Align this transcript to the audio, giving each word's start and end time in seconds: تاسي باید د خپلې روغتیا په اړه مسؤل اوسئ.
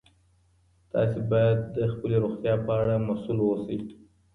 تاسي 0.91 1.21
باید 1.31 1.59
د 1.75 1.77
خپلې 1.93 2.15
روغتیا 2.23 2.55
په 2.65 2.71
اړه 2.81 2.95
مسؤل 3.09 3.37
اوسئ. 3.43 3.77